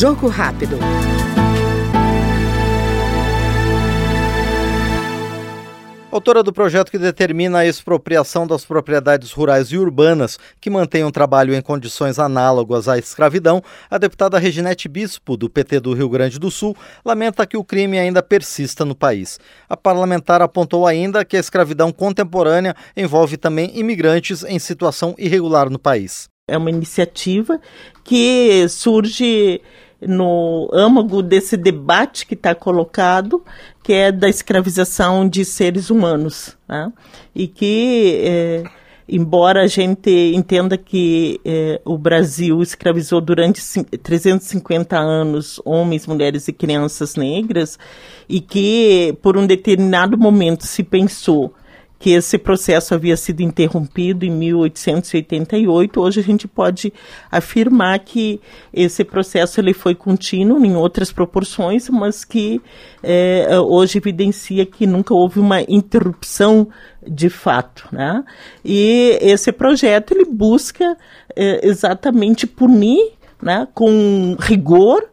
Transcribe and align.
Jogo 0.00 0.28
rápido. 0.28 0.78
Autora 6.10 6.42
do 6.42 6.54
projeto 6.54 6.90
que 6.90 6.96
determina 6.96 7.58
a 7.58 7.66
expropriação 7.66 8.46
das 8.46 8.64
propriedades 8.64 9.30
rurais 9.30 9.68
e 9.68 9.76
urbanas 9.76 10.38
que 10.58 10.70
mantêm 10.70 11.04
um 11.04 11.10
trabalho 11.10 11.54
em 11.54 11.60
condições 11.60 12.18
análogas 12.18 12.88
à 12.88 12.96
escravidão, 12.96 13.62
a 13.90 13.98
deputada 13.98 14.38
Reginete 14.38 14.88
Bispo, 14.88 15.36
do 15.36 15.50
PT 15.50 15.80
do 15.80 15.92
Rio 15.92 16.08
Grande 16.08 16.38
do 16.38 16.50
Sul, 16.50 16.74
lamenta 17.04 17.46
que 17.46 17.58
o 17.58 17.62
crime 17.62 17.98
ainda 17.98 18.22
persista 18.22 18.86
no 18.86 18.94
país. 18.94 19.38
A 19.68 19.76
parlamentar 19.76 20.40
apontou 20.40 20.86
ainda 20.86 21.26
que 21.26 21.36
a 21.36 21.40
escravidão 21.40 21.92
contemporânea 21.92 22.74
envolve 22.96 23.36
também 23.36 23.78
imigrantes 23.78 24.44
em 24.44 24.58
situação 24.58 25.14
irregular 25.18 25.68
no 25.68 25.78
país. 25.78 26.30
É 26.48 26.56
uma 26.56 26.70
iniciativa 26.70 27.60
que 28.02 28.66
surge 28.68 29.60
no 30.00 30.68
âmago 30.72 31.22
desse 31.22 31.56
debate 31.56 32.26
que 32.26 32.34
está 32.34 32.54
colocado, 32.54 33.42
que 33.82 33.92
é 33.92 34.10
da 34.10 34.28
escravização 34.28 35.28
de 35.28 35.44
seres 35.44 35.90
humanos. 35.90 36.56
Né? 36.68 36.92
E 37.34 37.46
que, 37.46 38.20
é, 38.24 38.64
embora 39.08 39.62
a 39.62 39.66
gente 39.66 40.10
entenda 40.34 40.78
que 40.78 41.40
é, 41.44 41.80
o 41.84 41.98
Brasil 41.98 42.62
escravizou 42.62 43.20
durante 43.20 43.60
350 44.02 44.98
anos 44.98 45.60
homens, 45.64 46.06
mulheres 46.06 46.48
e 46.48 46.52
crianças 46.52 47.16
negras, 47.16 47.78
e 48.28 48.40
que 48.40 49.16
por 49.20 49.36
um 49.36 49.46
determinado 49.46 50.16
momento 50.16 50.66
se 50.66 50.82
pensou 50.82 51.54
que 52.00 52.12
esse 52.12 52.38
processo 52.38 52.94
havia 52.94 53.14
sido 53.14 53.42
interrompido 53.42 54.24
em 54.24 54.30
1888. 54.30 56.00
Hoje 56.00 56.20
a 56.20 56.22
gente 56.22 56.48
pode 56.48 56.90
afirmar 57.30 57.98
que 57.98 58.40
esse 58.72 59.04
processo 59.04 59.60
ele 59.60 59.74
foi 59.74 59.94
contínuo 59.94 60.64
em 60.64 60.74
outras 60.74 61.12
proporções, 61.12 61.90
mas 61.90 62.24
que 62.24 62.58
é, 63.02 63.46
hoje 63.60 63.98
evidencia 63.98 64.64
que 64.64 64.86
nunca 64.86 65.12
houve 65.12 65.38
uma 65.38 65.60
interrupção 65.68 66.68
de 67.06 67.28
fato, 67.28 67.86
né? 67.92 68.24
E 68.64 69.18
esse 69.20 69.52
projeto 69.52 70.12
ele 70.12 70.24
busca 70.24 70.96
é, 71.36 71.68
exatamente 71.68 72.46
punir, 72.46 73.12
né, 73.42 73.68
com 73.74 74.36
rigor 74.40 75.06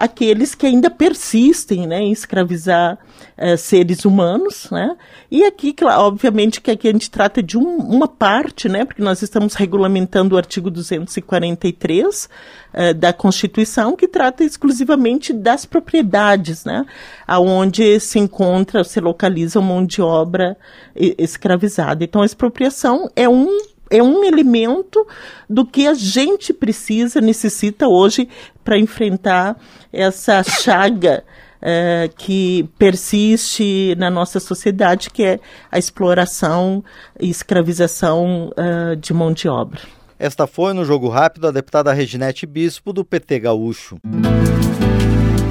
aqueles 0.00 0.54
que 0.54 0.64
ainda 0.64 0.88
persistem 0.88 1.86
né, 1.86 2.00
em 2.00 2.10
escravizar 2.10 2.98
uh, 3.36 3.58
seres 3.58 4.06
humanos. 4.06 4.66
Né? 4.70 4.96
E 5.30 5.44
aqui, 5.44 5.74
claro, 5.74 6.04
obviamente, 6.04 6.58
que 6.58 6.70
aqui 6.70 6.88
a 6.88 6.92
gente 6.92 7.10
trata 7.10 7.42
de 7.42 7.58
um, 7.58 7.76
uma 7.76 8.08
parte, 8.08 8.66
né, 8.66 8.86
porque 8.86 9.02
nós 9.02 9.20
estamos 9.20 9.52
regulamentando 9.52 10.34
o 10.34 10.38
artigo 10.38 10.70
243 10.70 12.24
uh, 12.24 12.28
eh, 12.72 12.94
da 12.94 13.12
Constituição, 13.12 13.94
que 13.94 14.08
trata 14.08 14.42
exclusivamente 14.42 15.34
das 15.34 15.66
propriedades, 15.66 16.64
né, 16.64 16.86
aonde 17.26 18.00
se 18.00 18.18
encontra, 18.18 18.82
se 18.82 19.00
localiza 19.00 19.60
mão 19.60 19.84
de 19.84 20.00
obra 20.00 20.56
escravizada. 20.96 22.02
Então, 22.02 22.22
a 22.22 22.26
expropriação 22.26 23.10
é 23.14 23.28
um 23.28 23.48
é 23.90 24.02
um 24.02 24.24
elemento 24.24 25.04
do 25.48 25.66
que 25.66 25.86
a 25.86 25.94
gente 25.94 26.52
precisa, 26.52 27.20
necessita 27.20 27.88
hoje 27.88 28.28
para 28.64 28.78
enfrentar 28.78 29.56
essa 29.92 30.42
chaga 30.44 31.24
é, 31.60 32.08
que 32.16 32.68
persiste 32.78 33.94
na 33.98 34.08
nossa 34.08 34.40
sociedade, 34.40 35.10
que 35.10 35.24
é 35.24 35.40
a 35.70 35.78
exploração 35.78 36.82
e 37.20 37.28
escravização 37.28 38.52
é, 38.56 38.94
de 38.94 39.12
mão 39.12 39.32
de 39.32 39.48
obra. 39.48 39.80
Esta 40.18 40.46
foi 40.46 40.72
no 40.72 40.84
Jogo 40.84 41.08
Rápido 41.08 41.48
a 41.48 41.50
deputada 41.50 41.92
Reginete 41.92 42.46
Bispo, 42.46 42.92
do 42.92 43.04
PT 43.04 43.40
Gaúcho. 43.40 43.98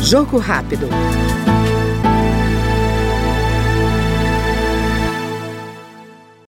Jogo 0.00 0.38
Rápido. 0.38 0.88